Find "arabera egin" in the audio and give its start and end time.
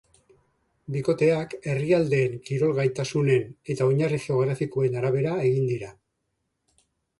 5.05-5.71